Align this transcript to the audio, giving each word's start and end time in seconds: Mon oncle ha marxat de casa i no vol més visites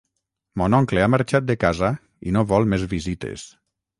Mon 0.61 0.75
oncle 0.77 1.03
ha 1.03 1.09
marxat 1.15 1.45
de 1.51 1.57
casa 1.65 1.91
i 2.31 2.35
no 2.37 2.45
vol 2.53 2.67
més 2.75 2.87
visites 2.97 3.47